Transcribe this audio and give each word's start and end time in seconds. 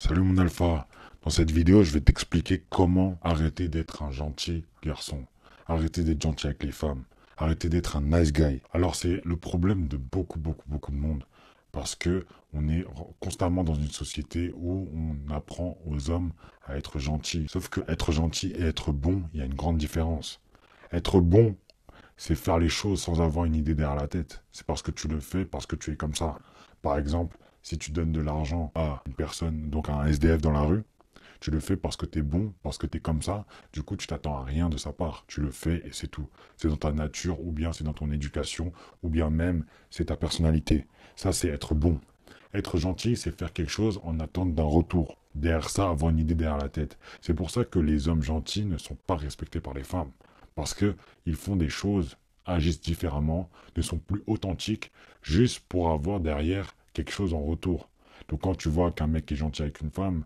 Salut 0.00 0.22
mon 0.22 0.38
alpha. 0.38 0.86
Dans 1.24 1.30
cette 1.30 1.50
vidéo, 1.50 1.82
je 1.82 1.90
vais 1.90 2.00
t'expliquer 2.00 2.62
comment 2.70 3.18
arrêter 3.20 3.66
d'être 3.66 4.04
un 4.04 4.12
gentil 4.12 4.64
garçon. 4.80 5.26
Arrêter 5.66 6.04
d'être 6.04 6.22
gentil 6.22 6.46
avec 6.46 6.62
les 6.62 6.70
femmes. 6.70 7.02
Arrêter 7.36 7.68
d'être 7.68 7.96
un 7.96 8.02
nice 8.02 8.32
guy. 8.32 8.62
Alors 8.72 8.94
c'est 8.94 9.20
le 9.24 9.36
problème 9.36 9.88
de 9.88 9.96
beaucoup, 9.96 10.38
beaucoup, 10.38 10.68
beaucoup 10.68 10.92
de 10.92 10.96
monde. 10.96 11.24
Parce 11.72 11.96
que 11.96 12.26
on 12.54 12.68
est 12.68 12.86
constamment 13.18 13.64
dans 13.64 13.74
une 13.74 13.90
société 13.90 14.52
où 14.56 14.88
on 14.94 15.34
apprend 15.34 15.76
aux 15.84 16.10
hommes 16.10 16.30
à 16.64 16.76
être 16.76 17.00
gentils. 17.00 17.46
Sauf 17.48 17.68
que 17.68 17.80
être 17.88 18.12
gentil 18.12 18.52
et 18.52 18.62
être 18.62 18.92
bon, 18.92 19.24
il 19.34 19.40
y 19.40 19.42
a 19.42 19.46
une 19.46 19.54
grande 19.54 19.78
différence. 19.78 20.40
Être 20.92 21.20
bon, 21.20 21.56
c'est 22.16 22.36
faire 22.36 22.58
les 22.58 22.68
choses 22.68 23.02
sans 23.02 23.20
avoir 23.20 23.46
une 23.46 23.56
idée 23.56 23.74
derrière 23.74 24.00
la 24.00 24.06
tête. 24.06 24.44
C'est 24.52 24.64
parce 24.64 24.82
que 24.82 24.92
tu 24.92 25.08
le 25.08 25.18
fais, 25.18 25.44
parce 25.44 25.66
que 25.66 25.74
tu 25.74 25.90
es 25.90 25.96
comme 25.96 26.14
ça. 26.14 26.38
Par 26.82 26.96
exemple, 26.96 27.36
si 27.62 27.78
tu 27.78 27.90
donnes 27.90 28.12
de 28.12 28.20
l'argent 28.20 28.72
à 28.74 29.02
une 29.06 29.14
personne, 29.14 29.70
donc 29.70 29.88
à 29.88 29.94
un 29.94 30.06
SDF 30.06 30.40
dans 30.40 30.52
la 30.52 30.62
rue, 30.62 30.82
tu 31.40 31.50
le 31.50 31.60
fais 31.60 31.76
parce 31.76 31.96
que 31.96 32.06
tu 32.06 32.18
es 32.18 32.22
bon, 32.22 32.52
parce 32.62 32.78
que 32.78 32.86
tu 32.86 32.98
es 32.98 33.00
comme 33.00 33.22
ça. 33.22 33.46
Du 33.72 33.82
coup, 33.82 33.96
tu 33.96 34.06
t'attends 34.06 34.38
à 34.38 34.44
rien 34.44 34.68
de 34.68 34.76
sa 34.76 34.92
part. 34.92 35.24
Tu 35.28 35.40
le 35.40 35.50
fais 35.50 35.82
et 35.86 35.90
c'est 35.92 36.08
tout. 36.08 36.28
C'est 36.56 36.68
dans 36.68 36.76
ta 36.76 36.92
nature, 36.92 37.40
ou 37.40 37.52
bien 37.52 37.72
c'est 37.72 37.84
dans 37.84 37.92
ton 37.92 38.10
éducation, 38.10 38.72
ou 39.02 39.08
bien 39.08 39.30
même 39.30 39.64
c'est 39.90 40.06
ta 40.06 40.16
personnalité. 40.16 40.86
Ça, 41.16 41.32
c'est 41.32 41.48
être 41.48 41.74
bon. 41.74 42.00
Être 42.54 42.78
gentil, 42.78 43.16
c'est 43.16 43.36
faire 43.36 43.52
quelque 43.52 43.70
chose 43.70 44.00
en 44.02 44.18
attente 44.20 44.54
d'un 44.54 44.64
retour. 44.64 45.18
Derrière 45.34 45.70
ça, 45.70 45.88
avoir 45.88 46.10
une 46.10 46.18
idée 46.18 46.34
derrière 46.34 46.58
la 46.58 46.68
tête. 46.68 46.98
C'est 47.20 47.34
pour 47.34 47.50
ça 47.50 47.64
que 47.64 47.78
les 47.78 48.08
hommes 48.08 48.22
gentils 48.22 48.64
ne 48.64 48.78
sont 48.78 48.96
pas 49.06 49.16
respectés 49.16 49.60
par 49.60 49.74
les 49.74 49.84
femmes. 49.84 50.10
Parce 50.56 50.74
qu'ils 50.74 51.36
font 51.36 51.54
des 51.54 51.68
choses, 51.68 52.16
agissent 52.46 52.80
différemment, 52.80 53.48
ne 53.76 53.82
sont 53.82 53.98
plus 53.98 54.22
authentiques, 54.26 54.90
juste 55.22 55.60
pour 55.68 55.90
avoir 55.90 56.18
derrière 56.18 56.74
quelque 56.98 57.14
chose 57.14 57.32
en 57.32 57.42
retour. 57.42 57.88
Donc 58.28 58.42
quand 58.42 58.56
tu 58.56 58.68
vois 58.68 58.90
qu'un 58.90 59.06
mec 59.06 59.30
est 59.30 59.36
gentil 59.36 59.62
avec 59.62 59.80
une 59.80 59.90
femme, 59.90 60.24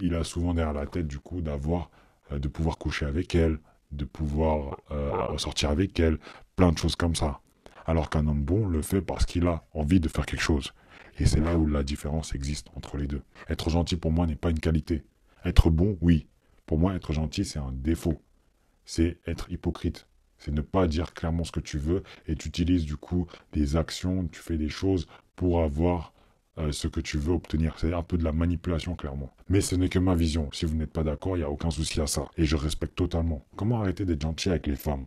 il 0.00 0.14
a 0.14 0.22
souvent 0.22 0.54
derrière 0.54 0.72
la 0.72 0.86
tête 0.86 1.08
du 1.08 1.18
coup 1.18 1.40
d'avoir, 1.40 1.90
euh, 2.30 2.38
de 2.38 2.48
pouvoir 2.48 2.78
coucher 2.78 3.06
avec 3.06 3.34
elle, 3.34 3.58
de 3.90 4.04
pouvoir 4.04 4.78
euh, 4.92 5.36
sortir 5.36 5.70
avec 5.70 5.98
elle, 5.98 6.18
plein 6.54 6.70
de 6.70 6.78
choses 6.78 6.94
comme 6.94 7.16
ça. 7.16 7.40
Alors 7.86 8.08
qu'un 8.08 8.26
homme 8.26 8.42
bon 8.42 8.66
le 8.68 8.82
fait 8.82 9.00
parce 9.00 9.26
qu'il 9.26 9.46
a 9.48 9.64
envie 9.74 10.00
de 10.00 10.08
faire 10.08 10.26
quelque 10.26 10.42
chose. 10.42 10.72
Et 11.18 11.26
c'est 11.26 11.40
là 11.40 11.56
où 11.56 11.66
la 11.66 11.82
différence 11.82 12.34
existe 12.34 12.68
entre 12.76 12.96
les 12.98 13.06
deux. 13.06 13.22
Être 13.48 13.70
gentil 13.70 13.96
pour 13.96 14.12
moi 14.12 14.26
n'est 14.26 14.36
pas 14.36 14.50
une 14.50 14.60
qualité. 14.60 15.02
Être 15.44 15.70
bon, 15.70 15.96
oui. 16.00 16.26
Pour 16.66 16.78
moi, 16.78 16.94
être 16.94 17.12
gentil, 17.12 17.44
c'est 17.44 17.58
un 17.58 17.72
défaut. 17.72 18.20
C'est 18.84 19.18
être 19.26 19.50
hypocrite. 19.50 20.06
C'est 20.38 20.52
ne 20.52 20.60
pas 20.60 20.86
dire 20.86 21.14
clairement 21.14 21.44
ce 21.44 21.52
que 21.52 21.60
tu 21.60 21.78
veux 21.78 22.02
et 22.26 22.34
tu 22.34 22.48
utilises 22.48 22.84
du 22.84 22.96
coup 22.96 23.26
des 23.52 23.76
actions, 23.76 24.28
tu 24.28 24.40
fais 24.40 24.58
des 24.58 24.68
choses 24.68 25.06
pour 25.36 25.62
avoir 25.62 26.12
euh, 26.58 26.72
ce 26.72 26.88
que 26.88 27.00
tu 27.00 27.18
veux 27.18 27.32
obtenir. 27.32 27.74
C'est 27.78 27.92
un 27.92 28.02
peu 28.02 28.16
de 28.16 28.24
la 28.24 28.32
manipulation, 28.32 28.94
clairement. 28.94 29.30
Mais 29.48 29.60
ce 29.60 29.76
n'est 29.76 29.88
que 29.88 29.98
ma 29.98 30.14
vision. 30.14 30.48
Si 30.52 30.64
vous 30.64 30.74
n'êtes 30.74 30.92
pas 30.92 31.04
d'accord, 31.04 31.36
il 31.36 31.40
n'y 31.40 31.44
a 31.44 31.50
aucun 31.50 31.70
souci 31.70 32.00
à 32.00 32.06
ça. 32.06 32.24
Et 32.36 32.46
je 32.46 32.56
respecte 32.56 32.96
totalement. 32.96 33.44
Comment 33.56 33.80
arrêter 33.80 34.04
d'être 34.04 34.22
gentil 34.22 34.48
avec 34.48 34.66
les 34.66 34.76
femmes? 34.76 35.04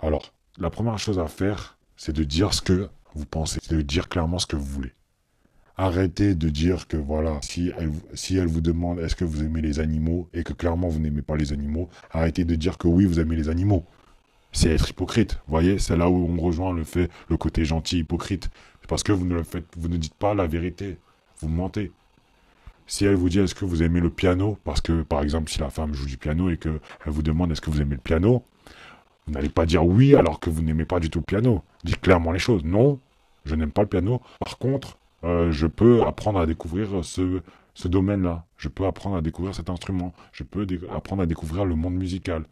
Alors, 0.00 0.32
la 0.58 0.70
première 0.70 0.98
chose 0.98 1.18
à 1.18 1.28
faire, 1.28 1.78
c'est 1.96 2.12
de 2.12 2.24
dire 2.24 2.52
ce 2.52 2.60
que 2.60 2.88
vous 3.14 3.26
pensez. 3.26 3.60
C'est 3.62 3.76
de 3.76 3.82
dire 3.82 4.08
clairement 4.08 4.38
ce 4.38 4.46
que 4.46 4.56
vous 4.56 4.64
voulez. 4.64 4.92
Arrêtez 5.76 6.34
de 6.34 6.48
dire 6.48 6.88
que 6.88 6.96
voilà, 6.96 7.38
si 7.42 7.72
elle, 7.78 7.92
si 8.14 8.36
elle 8.36 8.48
vous 8.48 8.60
demande 8.60 8.98
est-ce 8.98 9.14
que 9.14 9.24
vous 9.24 9.44
aimez 9.44 9.60
les 9.60 9.78
animaux 9.78 10.28
et 10.34 10.42
que 10.42 10.52
clairement 10.52 10.88
vous 10.88 10.98
n'aimez 10.98 11.22
pas 11.22 11.36
les 11.36 11.52
animaux, 11.52 11.88
arrêtez 12.10 12.44
de 12.44 12.56
dire 12.56 12.78
que 12.78 12.88
oui, 12.88 13.04
vous 13.04 13.20
aimez 13.20 13.36
les 13.36 13.48
animaux 13.48 13.86
c'est 14.52 14.70
être 14.70 14.90
hypocrite. 14.90 15.38
Voyez, 15.46 15.78
c'est 15.78 15.96
là 15.96 16.08
où 16.08 16.28
on 16.28 16.40
rejoint 16.40 16.72
le 16.72 16.84
fait, 16.84 17.10
le 17.28 17.36
côté 17.36 17.64
gentil, 17.64 17.98
hypocrite. 17.98 18.50
Parce 18.88 19.02
que 19.02 19.12
vous 19.12 19.26
ne 19.26 19.34
le 19.34 19.44
faites, 19.44 19.66
vous 19.76 19.88
ne 19.88 19.96
dites 19.96 20.14
pas 20.14 20.34
la 20.34 20.48
vérité. 20.48 20.96
Vous 21.40 21.48
mentez. 21.48 21.92
Si 22.88 23.04
elle 23.04 23.14
vous 23.14 23.28
dit 23.28 23.38
est-ce 23.38 23.54
que 23.54 23.66
vous 23.66 23.82
aimez 23.82 24.00
le 24.00 24.10
piano, 24.10 24.58
parce 24.64 24.80
que 24.80 25.02
par 25.02 25.22
exemple 25.22 25.50
si 25.50 25.60
la 25.60 25.68
femme 25.68 25.92
joue 25.92 26.06
du 26.06 26.16
piano 26.16 26.48
et 26.48 26.56
qu'elle 26.56 26.80
vous 27.06 27.22
demande 27.22 27.52
est-ce 27.52 27.60
que 27.60 27.70
vous 27.70 27.82
aimez 27.82 27.96
le 27.96 28.00
piano, 28.00 28.42
vous 29.26 29.34
n'allez 29.34 29.50
pas 29.50 29.66
dire 29.66 29.84
oui 29.84 30.14
alors 30.14 30.40
que 30.40 30.48
vous 30.48 30.62
n'aimez 30.62 30.86
pas 30.86 30.98
du 30.98 31.10
tout 31.10 31.18
le 31.18 31.24
piano. 31.24 31.62
Dites 31.84 32.00
clairement 32.00 32.32
les 32.32 32.38
choses. 32.38 32.64
Non, 32.64 32.98
je 33.44 33.54
n'aime 33.54 33.72
pas 33.72 33.82
le 33.82 33.88
piano. 33.88 34.22
Par 34.40 34.56
contre, 34.56 34.96
euh, 35.22 35.52
je 35.52 35.66
peux 35.66 36.02
apprendre 36.04 36.40
à 36.40 36.46
découvrir 36.46 37.04
ce, 37.04 37.42
ce 37.74 37.88
domaine-là. 37.88 38.46
Je 38.56 38.68
peux 38.68 38.86
apprendre 38.86 39.16
à 39.16 39.20
découvrir 39.20 39.54
cet 39.54 39.68
instrument. 39.68 40.14
Je 40.32 40.44
peux 40.44 40.66
apprendre 40.90 41.22
à 41.22 41.26
découvrir 41.26 41.66
le 41.66 41.74
monde 41.74 41.94
musical. 41.94 42.44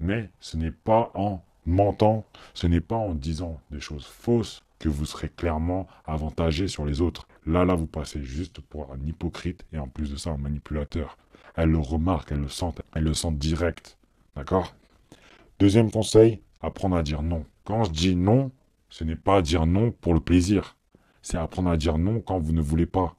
Mais 0.00 0.28
ce 0.40 0.56
n'est 0.56 0.72
pas 0.72 1.12
en 1.14 1.40
mentant, 1.66 2.24
ce 2.52 2.66
n'est 2.66 2.80
pas 2.80 2.96
en 2.96 3.14
disant 3.14 3.60
des 3.70 3.80
choses 3.80 4.06
fausses 4.06 4.64
que 4.78 4.88
vous 4.88 5.04
serez 5.04 5.28
clairement 5.28 5.86
avantagé 6.04 6.68
sur 6.68 6.84
les 6.84 7.00
autres. 7.00 7.26
Là, 7.46 7.64
là, 7.64 7.74
vous 7.74 7.86
passez 7.86 8.22
juste 8.22 8.60
pour 8.60 8.92
un 8.92 8.98
hypocrite 9.06 9.64
et 9.72 9.78
en 9.78 9.88
plus 9.88 10.10
de 10.10 10.16
ça, 10.16 10.30
un 10.30 10.38
manipulateur. 10.38 11.16
Elle 11.56 11.70
le 11.70 11.78
remarque, 11.78 12.32
elle 12.32 12.40
le 12.40 12.48
sent, 12.48 12.72
elle 12.94 13.04
le 13.04 13.14
sent 13.14 13.32
direct. 13.32 13.98
D'accord? 14.36 14.74
Deuxième 15.58 15.90
conseil, 15.90 16.40
apprendre 16.60 16.96
à 16.96 17.02
dire 17.02 17.22
non. 17.22 17.44
Quand 17.64 17.84
je 17.84 17.90
dis 17.90 18.16
non, 18.16 18.52
ce 18.88 19.04
n'est 19.04 19.16
pas 19.16 19.42
dire 19.42 19.66
non 19.66 19.90
pour 19.90 20.14
le 20.14 20.20
plaisir. 20.20 20.76
C'est 21.22 21.36
apprendre 21.36 21.70
à 21.70 21.76
dire 21.76 21.98
non 21.98 22.20
quand 22.20 22.38
vous 22.38 22.52
ne 22.52 22.62
voulez 22.62 22.86
pas. 22.86 23.16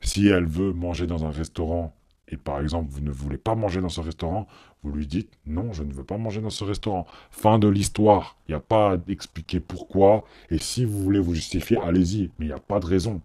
Si 0.00 0.26
elle 0.26 0.46
veut 0.46 0.72
manger 0.72 1.06
dans 1.06 1.24
un 1.24 1.30
restaurant 1.30 1.94
et 2.28 2.36
par 2.36 2.60
exemple 2.60 2.90
vous 2.90 3.00
ne 3.00 3.10
voulez 3.10 3.38
pas 3.38 3.54
manger 3.54 3.80
dans 3.80 3.88
ce 3.88 4.00
restaurant, 4.00 4.46
vous 4.84 4.92
lui 4.92 5.06
dites 5.06 5.30
non, 5.46 5.72
je 5.72 5.82
ne 5.82 5.92
veux 5.92 6.04
pas 6.04 6.18
manger 6.18 6.42
dans 6.42 6.50
ce 6.50 6.62
restaurant. 6.62 7.06
Fin 7.30 7.58
de 7.58 7.68
l'histoire. 7.68 8.36
Il 8.46 8.52
n'y 8.52 8.56
a 8.56 8.60
pas 8.60 8.92
à 8.92 8.98
expliquer 9.08 9.58
pourquoi. 9.58 10.24
Et 10.50 10.58
si 10.58 10.84
vous 10.84 11.02
voulez 11.02 11.18
vous 11.18 11.34
justifier, 11.34 11.78
allez-y. 11.78 12.30
Mais 12.38 12.46
il 12.46 12.48
n'y 12.48 12.54
a 12.54 12.58
pas 12.58 12.80
de 12.80 12.86
raison. 12.86 13.20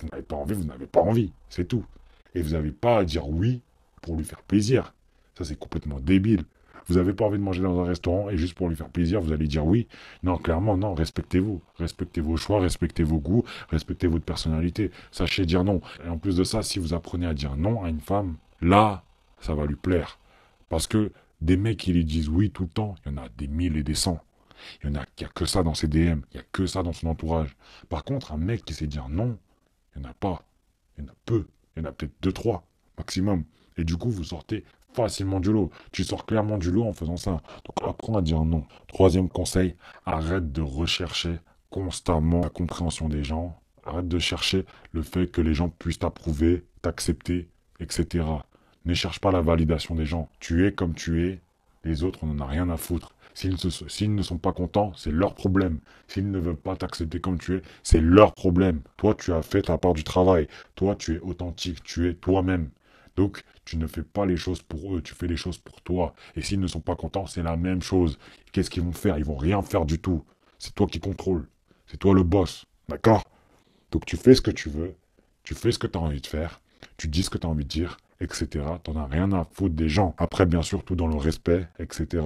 Vous 0.00 0.08
n'avez 0.08 0.22
pas 0.22 0.36
envie, 0.36 0.54
vous 0.54 0.64
n'avez 0.64 0.86
pas 0.86 1.00
envie. 1.00 1.32
C'est 1.48 1.66
tout. 1.66 1.84
Et 2.34 2.42
vous 2.42 2.50
n'avez 2.50 2.72
pas 2.72 2.98
à 2.98 3.04
dire 3.04 3.26
oui 3.28 3.62
pour 4.02 4.16
lui 4.16 4.24
faire 4.24 4.42
plaisir. 4.42 4.92
Ça, 5.36 5.44
c'est 5.44 5.58
complètement 5.58 5.98
débile. 5.98 6.44
Vous 6.88 6.96
n'avez 6.96 7.12
pas 7.12 7.24
envie 7.24 7.38
de 7.38 7.42
manger 7.42 7.62
dans 7.62 7.80
un 7.80 7.84
restaurant 7.84 8.28
et 8.28 8.36
juste 8.36 8.54
pour 8.54 8.68
lui 8.68 8.76
faire 8.76 8.88
plaisir, 8.88 9.20
vous 9.20 9.32
allez 9.32 9.46
dire 9.46 9.64
oui. 9.64 9.86
Non, 10.22 10.36
clairement, 10.36 10.76
non, 10.76 10.94
respectez-vous. 10.94 11.62
Respectez 11.78 12.20
vos 12.20 12.36
choix, 12.36 12.60
respectez 12.60 13.02
vos 13.04 13.18
goûts, 13.18 13.44
respectez 13.70 14.08
votre 14.08 14.24
personnalité. 14.24 14.90
Sachez 15.10 15.46
dire 15.46 15.64
non. 15.64 15.80
Et 16.04 16.08
en 16.08 16.18
plus 16.18 16.36
de 16.36 16.44
ça, 16.44 16.62
si 16.62 16.78
vous 16.78 16.92
apprenez 16.92 17.26
à 17.26 17.34
dire 17.34 17.56
non 17.56 17.84
à 17.84 17.88
une 17.88 18.00
femme, 18.00 18.34
là, 18.60 19.04
ça 19.40 19.54
va 19.54 19.64
lui 19.64 19.76
plaire. 19.76 20.18
Parce 20.72 20.86
que 20.86 21.12
des 21.42 21.58
mecs 21.58 21.76
qui 21.76 21.92
lui 21.92 22.02
disent 22.02 22.30
oui 22.30 22.50
tout 22.50 22.62
le 22.62 22.70
temps, 22.70 22.94
il 23.04 23.12
y 23.12 23.14
en 23.14 23.18
a 23.18 23.28
des 23.28 23.46
mille 23.46 23.76
et 23.76 23.82
des 23.82 23.94
cents. 23.94 24.22
Il 24.82 24.88
y 24.88 24.90
en 24.90 24.94
a, 24.94 25.04
qui 25.16 25.26
a 25.26 25.28
que 25.28 25.44
ça 25.44 25.62
dans 25.62 25.74
ses 25.74 25.86
DM, 25.86 26.22
il 26.30 26.36
n'y 26.36 26.40
a 26.40 26.44
que 26.50 26.64
ça 26.64 26.82
dans 26.82 26.94
son 26.94 27.08
entourage. 27.08 27.54
Par 27.90 28.04
contre, 28.04 28.32
un 28.32 28.38
mec 28.38 28.64
qui 28.64 28.72
sait 28.72 28.86
dire 28.86 29.10
non, 29.10 29.36
il 29.94 30.00
n'y 30.00 30.06
en 30.06 30.10
a 30.10 30.14
pas. 30.14 30.46
Il 30.96 31.04
y 31.04 31.06
en 31.06 31.10
a 31.10 31.14
peu. 31.26 31.46
Il 31.76 31.82
y 31.82 31.86
en 31.86 31.90
a 31.90 31.92
peut-être 31.92 32.14
deux, 32.22 32.32
trois, 32.32 32.66
maximum. 32.96 33.44
Et 33.76 33.84
du 33.84 33.98
coup, 33.98 34.08
vous 34.08 34.24
sortez 34.24 34.64
facilement 34.94 35.40
du 35.40 35.52
lot. 35.52 35.70
Tu 35.92 36.04
sors 36.04 36.24
clairement 36.24 36.56
du 36.56 36.70
lot 36.70 36.84
en 36.84 36.94
faisant 36.94 37.18
ça. 37.18 37.42
Donc 37.66 37.86
apprends 37.86 38.16
à 38.16 38.22
dire 38.22 38.42
non. 38.42 38.64
Troisième 38.86 39.28
conseil, 39.28 39.76
arrête 40.06 40.52
de 40.52 40.62
rechercher 40.62 41.38
constamment 41.68 42.40
la 42.40 42.48
compréhension 42.48 43.10
des 43.10 43.24
gens. 43.24 43.60
Arrête 43.84 44.08
de 44.08 44.18
chercher 44.18 44.64
le 44.92 45.02
fait 45.02 45.26
que 45.26 45.42
les 45.42 45.52
gens 45.52 45.68
puissent 45.68 45.98
t'approuver, 45.98 46.64
t'accepter, 46.80 47.50
etc. 47.78 48.24
Ne 48.84 48.94
cherche 48.94 49.20
pas 49.20 49.30
la 49.30 49.40
validation 49.40 49.94
des 49.94 50.06
gens. 50.06 50.28
Tu 50.40 50.66
es 50.66 50.72
comme 50.72 50.94
tu 50.94 51.26
es. 51.26 51.40
Les 51.84 52.04
autres, 52.04 52.20
on 52.22 52.26
n'en 52.28 52.44
a 52.44 52.48
rien 52.48 52.68
à 52.70 52.76
foutre. 52.76 53.14
S'ils 53.34 54.14
ne 54.14 54.22
sont 54.22 54.38
pas 54.38 54.52
contents, 54.52 54.92
c'est 54.94 55.10
leur 55.10 55.34
problème. 55.34 55.78
S'ils 56.06 56.30
ne 56.30 56.38
veulent 56.38 56.56
pas 56.56 56.76
t'accepter 56.76 57.20
comme 57.20 57.38
tu 57.38 57.56
es, 57.56 57.62
c'est 57.82 58.00
leur 58.00 58.34
problème. 58.34 58.80
Toi, 58.96 59.14
tu 59.14 59.32
as 59.32 59.42
fait 59.42 59.62
ta 59.62 59.78
part 59.78 59.94
du 59.94 60.04
travail. 60.04 60.48
Toi, 60.74 60.96
tu 60.96 61.14
es 61.14 61.20
authentique. 61.20 61.82
Tu 61.82 62.08
es 62.08 62.14
toi-même. 62.14 62.70
Donc, 63.16 63.42
tu 63.64 63.76
ne 63.76 63.86
fais 63.86 64.02
pas 64.02 64.26
les 64.26 64.36
choses 64.36 64.62
pour 64.62 64.96
eux, 64.96 65.02
tu 65.02 65.14
fais 65.14 65.26
les 65.26 65.36
choses 65.36 65.58
pour 65.58 65.80
toi. 65.82 66.14
Et 66.34 66.42
s'ils 66.42 66.60
ne 66.60 66.66
sont 66.66 66.80
pas 66.80 66.96
contents, 66.96 67.26
c'est 67.26 67.42
la 67.42 67.56
même 67.56 67.82
chose. 67.82 68.18
Qu'est-ce 68.52 68.70
qu'ils 68.70 68.82
vont 68.82 68.92
faire? 68.92 69.18
Ils 69.18 69.24
vont 69.24 69.36
rien 69.36 69.62
faire 69.62 69.84
du 69.84 69.98
tout. 69.98 70.24
C'est 70.58 70.74
toi 70.74 70.86
qui 70.86 71.00
contrôles. 71.00 71.46
C'est 71.86 71.98
toi 71.98 72.14
le 72.14 72.22
boss. 72.22 72.64
D'accord? 72.88 73.24
Donc, 73.90 74.06
tu 74.06 74.16
fais 74.16 74.34
ce 74.34 74.40
que 74.40 74.50
tu 74.50 74.68
veux. 74.68 74.94
Tu 75.42 75.54
fais 75.54 75.72
ce 75.72 75.78
que 75.78 75.86
tu 75.86 75.98
as 75.98 76.00
envie 76.00 76.20
de 76.20 76.26
faire. 76.26 76.60
Tu 76.96 77.08
dis 77.08 77.22
ce 77.22 77.30
que 77.30 77.38
tu 77.38 77.46
as 77.46 77.50
envie 77.50 77.64
de 77.64 77.68
dire, 77.68 77.96
etc. 78.22 78.64
Tu 78.84 78.90
n'en 78.90 79.04
as 79.04 79.06
rien 79.06 79.32
à 79.32 79.44
foutre 79.44 79.74
des 79.74 79.88
gens. 79.88 80.14
Après, 80.18 80.46
bien 80.46 80.62
sûr, 80.62 80.84
tout 80.84 80.94
dans 80.94 81.06
le 81.06 81.16
respect, 81.16 81.66
etc. 81.78 82.24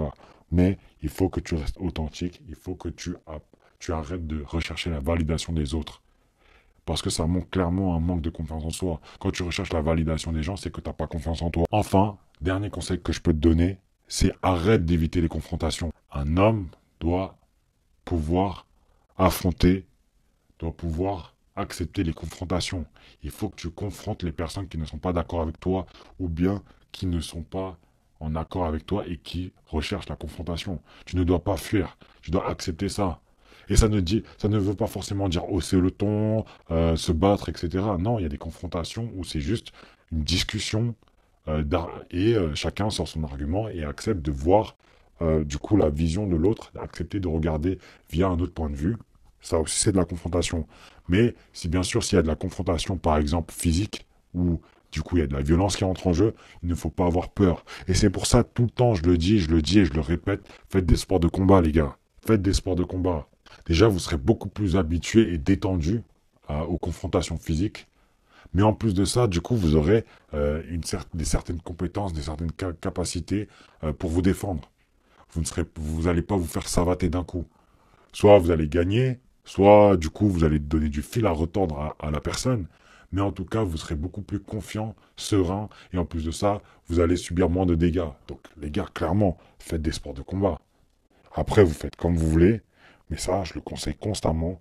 Mais 0.53 0.79
il 1.03 1.09
faut 1.09 1.29
que 1.29 1.41
tu 1.41 1.55
restes 1.55 1.79
authentique. 1.79 2.43
Il 2.49 2.55
faut 2.55 2.75
que 2.75 2.89
tu, 2.89 3.15
tu 3.79 3.93
arrêtes 3.93 4.27
de 4.27 4.43
rechercher 4.43 4.91
la 4.91 5.01
validation 5.01 5.53
des 5.53 5.75
autres. 5.75 6.03
Parce 6.85 7.03
que 7.03 7.11
ça 7.11 7.27
montre 7.27 7.51
clairement 7.51 7.97
un 7.97 8.01
manque 8.01 8.21
de 8.21 8.31
confiance 8.31 8.65
en 8.65 8.71
soi. 8.71 9.01
Quand 9.19 9.33
tu 9.33 9.43
recherches 9.43 9.73
la 9.73 9.81
validation 9.81 10.33
des 10.33 10.43
gens, 10.43 10.57
c'est 10.57 10.71
que 10.71 10.81
tu 10.81 10.89
n'as 10.89 10.95
pas 10.95 11.09
confiance 11.09 11.43
en 11.43 11.51
toi. 11.51 11.65
Enfin, 11.73 12.17
dernier 12.41 12.71
conseil 12.71 13.01
que 13.01 13.13
je 13.13 13.21
peux 13.21 13.33
te 13.33 13.39
donner, 13.39 13.79
c'est 14.07 14.33
arrête 14.43 14.85
d'éviter 14.85 15.21
les 15.21 15.29
confrontations. 15.29 15.91
Un 16.13 16.37
homme 16.37 16.69
doit 17.01 17.37
pouvoir 18.05 18.67
affronter, 19.19 19.87
doit 20.61 20.73
pouvoir 20.73 21.36
accepter 21.57 22.05
les 22.05 22.13
confrontations. 22.13 22.87
Il 23.23 23.31
faut 23.31 23.49
que 23.49 23.57
tu 23.57 23.71
confrontes 23.71 24.23
les 24.23 24.33
personnes 24.33 24.69
qui 24.69 24.79
ne 24.79 24.85
sont 24.85 24.99
pas 24.99 25.13
d'accord 25.13 25.43
avec 25.43 25.59
toi 25.59 25.87
ou 26.19 26.29
bien 26.29 26.63
qui 26.93 27.07
ne 27.07 27.21
sont 27.21 27.43
pas 27.43 27.79
en 28.21 28.35
accord 28.35 28.67
avec 28.67 28.87
toi 28.87 29.05
et 29.07 29.19
qui 29.19 29.53
recherchent 29.67 30.09
la 30.09 30.17
confrontation. 30.17 30.81
Tu 31.05 31.17
ne 31.17 31.25
dois 31.25 31.43
pas 31.43 31.57
fuir. 31.57 31.99
Tu 32.23 32.31
dois 32.31 32.49
accepter 32.49 32.89
ça. 32.89 33.21
Et 33.69 33.77
ça 33.77 33.89
ne, 33.89 34.01
dit, 34.01 34.23
ça 34.39 34.49
ne 34.49 34.59
veut 34.59 34.75
pas 34.75 34.87
forcément 34.87 35.29
dire 35.29 35.51
hausser 35.51 35.81
le 35.81 35.91
ton, 35.91 36.45
euh, 36.71 36.95
se 36.97 37.13
battre, 37.13 37.49
etc. 37.49 37.85
Non, 37.99 38.19
il 38.19 38.23
y 38.23 38.27
a 38.27 38.29
des 38.29 38.39
confrontations 38.39 39.11
où 39.17 39.25
c'est 39.25 39.41
juste 39.41 39.73
une 40.13 40.23
discussion 40.23 40.95
euh, 41.49 41.65
et 42.11 42.35
euh, 42.35 42.55
chacun 42.55 42.91
sort 42.91 43.09
son 43.09 43.25
argument 43.25 43.69
et 43.69 43.85
accepte 43.85 44.23
de 44.23 44.31
voir 44.31 44.77
du 45.47 45.57
coup 45.57 45.79
la 45.79 45.89
vision 45.89 46.27
de 46.27 46.37
l'autre, 46.37 46.73
accepter 46.79 47.21
de 47.21 47.29
regarder 47.29 47.79
via 48.11 48.29
un 48.29 48.39
autre 48.39 48.53
point 48.53 48.69
de 48.69 48.77
vue. 48.77 48.97
Ça 49.41 49.59
aussi 49.59 49.79
c'est 49.79 49.93
de 49.93 49.97
la 49.97 50.05
confrontation. 50.05 50.67
Mais 51.09 51.35
si 51.53 51.69
bien 51.69 51.83
sûr 51.83 52.03
s'il 52.05 52.17
y 52.17 52.19
a 52.19 52.23
de 52.23 52.29
la 52.29 52.35
confrontation 52.35 52.97
par 52.97 53.19
exemple 53.19 53.53
physique 53.53 54.07
ou 54.35 54.61
du 54.93 55.03
coup 55.03 55.17
il 55.17 55.21
y 55.21 55.23
a 55.23 55.27
de 55.27 55.35
la 55.35 55.43
violence 55.43 55.77
qui 55.77 55.85
entre 55.85 56.07
en 56.07 56.13
jeu, 56.13 56.35
il 56.63 56.69
ne 56.69 56.75
faut 56.75 56.91
pas 56.91 57.07
avoir 57.07 57.31
peur. 57.31 57.65
Et 57.89 57.95
c'est 57.95 58.11
pour 58.11 58.27
ça 58.27 58.45
tout 58.45 58.65
le 58.65 58.71
temps 58.71 58.95
je 58.95 59.03
le 59.03 59.19
dis, 59.19 59.39
je 59.39 59.51
le 59.51 59.63
dis 59.63 59.81
et 59.81 59.85
je 59.85 59.95
le 59.95 60.01
répète, 60.01 60.49
faites 60.69 60.87
des 60.87 60.97
sports 60.97 61.21
de 61.21 61.29
combat 61.29 61.61
les 61.61 61.73
gars. 61.73 61.97
Faites 62.27 62.43
des 62.43 62.55
sports 62.55 62.77
de 62.77 62.85
combat. 62.85 63.29
Déjà 63.67 63.89
vous 63.89 63.99
serez 63.99 64.17
beaucoup 64.17 64.49
plus 64.49 64.77
habitué 64.77 65.33
et 65.33 65.39
détendu 65.39 66.03
aux 66.49 66.79
confrontations 66.79 67.37
physiques 67.37 67.89
mais 68.55 68.63
en 68.63 68.73
plus 68.73 68.95
de 68.95 69.05
ça, 69.05 69.27
du 69.27 69.41
coup, 69.41 69.57
vous 69.57 69.77
aurez 69.77 70.05
euh, 70.35 70.63
une 70.71 70.81
des 71.15 71.25
certaines 71.25 71.61
compétences, 71.61 72.13
des 72.13 72.23
certaines 72.23 72.53
capacités 72.53 73.49
euh, 73.85 73.93
pour 73.93 74.09
vous 74.11 74.23
défendre. 74.23 74.71
Vous 75.33 75.41
ne 75.41 75.47
serez, 75.47 75.65
vous 75.77 76.05
n'allez 76.05 76.23
pas 76.23 76.37
vous 76.37 76.47
faire 76.47 76.67
savater 76.67 77.09
d'un 77.09 77.25
coup. 77.25 77.47
Soit 78.13 78.39
vous 78.39 78.51
allez 78.51 78.69
gagner, 78.69 79.19
soit 79.47 79.97
du 79.97 80.11
coup 80.11 80.29
vous 80.29 80.45
allez 80.45 80.59
donner 80.59 80.91
du 80.91 81.01
fil 81.01 81.25
à 81.25 81.31
retordre 81.31 81.97
à, 81.99 82.11
la 82.11 82.21
personne. 82.21 82.67
Mais 83.13 83.23
en 83.23 83.33
tout 83.33 83.47
cas, 83.47 83.63
vous 83.63 83.79
serez 83.79 83.95
beaucoup 83.95 84.21
plus 84.21 84.41
confiant, 84.41 84.95
serein, 85.17 85.71
et 85.95 85.99
en 85.99 86.05
plus 86.05 86.25
de 86.25 86.31
ça, 86.31 86.61
vous 86.89 87.01
allez 87.01 87.17
subir 87.17 87.49
moins 87.49 87.65
de 87.65 87.75
dégâts. 87.75 88.11
Donc 88.29 88.41
les 88.61 88.71
gars, 88.71 88.89
clairement, 88.93 89.39
faites 89.59 89.81
des 89.81 89.93
sports 89.93 90.13
de 90.13 90.23
combat. 90.23 90.61
Après, 91.35 91.65
vous 91.65 91.73
faites 91.73 91.97
comme 91.97 92.17
vous 92.17 92.29
voulez, 92.29 92.61
mais 93.09 93.17
ça, 93.17 93.45
je 93.45 93.55
le 93.55 93.63
conseille 93.63 93.95
constamment. 93.95 94.61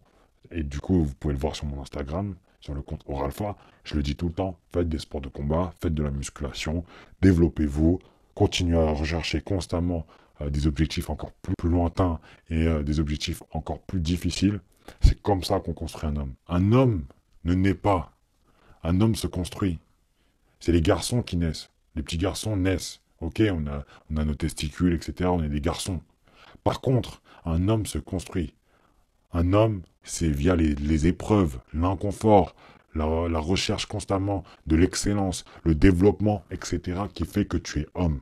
Et 0.51 0.63
du 0.63 0.79
coup, 0.79 1.03
vous 1.03 1.15
pouvez 1.15 1.33
le 1.33 1.39
voir 1.39 1.55
sur 1.55 1.65
mon 1.65 1.81
Instagram 1.81 2.35
sur 2.65 2.73
le 2.73 2.81
compte 2.81 3.03
Oralpha, 3.05 3.55
je 3.83 3.95
le 3.95 4.01
dis 4.01 4.15
tout 4.15 4.25
le 4.25 4.33
temps, 4.33 4.57
faites 4.73 4.89
des 4.89 4.97
sports 4.97 5.21
de 5.21 5.29
combat, 5.29 5.71
faites 5.79 5.93
de 5.93 6.01
la 6.01 6.09
musculation, 6.09 6.83
développez-vous, 7.21 7.99
continuez 8.33 8.79
à 8.79 8.91
rechercher 8.91 9.39
constamment 9.39 10.07
euh, 10.41 10.49
des 10.49 10.65
objectifs 10.65 11.11
encore 11.11 11.31
plus, 11.31 11.69
lointains 11.69 12.19
et 12.49 12.65
euh, 12.65 12.81
des 12.81 12.99
objectifs 12.99 13.43
encore 13.51 13.79
plus 13.81 13.99
difficiles. 13.99 14.61
C'est 15.01 15.21
comme 15.21 15.43
ça 15.43 15.59
qu'on 15.59 15.73
construit 15.73 16.09
un 16.09 16.15
homme. 16.15 16.33
Un 16.47 16.71
homme 16.71 17.05
ne 17.43 17.53
naît 17.53 17.73
pas. 17.73 18.11
Un 18.83 19.01
homme 19.01 19.15
se 19.15 19.27
construit. 19.27 19.79
C'est 20.59 20.71
les 20.71 20.81
garçons 20.81 21.21
qui 21.21 21.37
naissent. 21.37 21.69
Les 21.95 22.03
petits 22.03 22.17
garçons 22.17 22.57
naissent. 22.57 23.01
Ok, 23.21 23.41
on 23.51 23.65
a, 23.67 23.85
on 24.11 24.17
a 24.17 24.25
nos 24.25 24.35
testicules, 24.35 24.93
etc. 24.93 25.29
On 25.31 25.43
est 25.43 25.49
des 25.49 25.61
garçons. 25.61 26.01
Par 26.63 26.81
contre, 26.81 27.21
un 27.45 27.69
homme 27.69 27.85
se 27.85 27.99
construit. 27.99 28.53
Un 29.33 29.53
homme, 29.53 29.81
c'est 30.03 30.29
via 30.29 30.55
les, 30.55 31.07
épreuves, 31.07 31.59
l'inconfort, 31.73 32.55
la, 32.95 33.39
recherche 33.39 33.85
constamment 33.85 34.43
de 34.65 34.75
l'excellence, 34.75 35.45
le 35.63 35.75
développement, 35.75 36.43
etc., 36.51 37.01
qui 37.13 37.25
fait 37.25 37.45
que 37.45 37.57
tu 37.57 37.81
es 37.81 37.87
homme. 37.95 38.21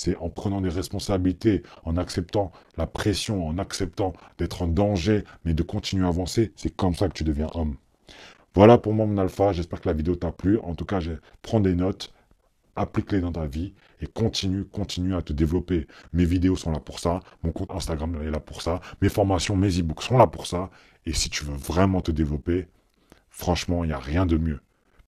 C'est 0.00 0.16
en 0.18 0.30
prenant 0.30 0.60
des 0.60 0.68
responsabilités, 0.68 1.64
en 1.82 1.96
acceptant 1.96 2.52
la 2.76 2.86
pression, 2.86 3.48
en 3.48 3.58
acceptant 3.58 4.12
d'être 4.38 4.62
en 4.62 4.68
danger, 4.68 5.24
mais 5.44 5.54
de 5.54 5.64
continuer 5.64 6.04
à 6.04 6.08
avancer, 6.08 6.52
c'est 6.54 6.70
comme 6.70 6.94
ça 6.94 7.08
que 7.08 7.14
tu 7.14 7.24
deviens 7.24 7.48
homme. 7.54 7.74
Voilà 8.54 8.78
pour 8.78 8.94
moi 8.94 9.06
mon 9.06 9.18
alpha, 9.18 9.52
j'espère 9.52 9.80
que 9.80 9.88
la 9.88 9.94
vidéo 9.94 10.14
t'a 10.14 10.30
plu. 10.30 10.60
En 10.60 10.76
tout 10.76 10.84
cas, 10.84 11.00
prends 11.42 11.58
des 11.58 11.74
notes, 11.74 12.14
applique-les 12.76 13.20
dans 13.20 13.32
ta 13.32 13.46
vie 13.46 13.74
et 14.00 14.06
continue, 14.06 14.64
continue 14.64 15.16
à 15.16 15.22
te 15.22 15.32
développer. 15.32 15.88
Mes 16.12 16.24
vidéos 16.24 16.54
sont 16.54 16.70
là 16.70 16.78
pour 16.78 17.00
ça, 17.00 17.18
mon 17.42 17.50
compte 17.50 17.72
Instagram 17.72 18.22
est 18.22 18.30
là 18.30 18.38
pour 18.38 18.62
ça, 18.62 18.78
mes 19.02 19.08
formations, 19.08 19.56
mes 19.56 19.80
e-books 19.80 20.02
sont 20.02 20.16
là 20.16 20.28
pour 20.28 20.46
ça. 20.46 20.70
Et 21.06 21.12
si 21.12 21.28
tu 21.28 21.44
veux 21.44 21.56
vraiment 21.56 22.02
te 22.02 22.12
développer, 22.12 22.68
franchement, 23.30 23.82
il 23.82 23.88
n'y 23.88 23.94
a 23.94 23.98
rien 23.98 24.26
de 24.26 24.36
mieux. 24.36 24.60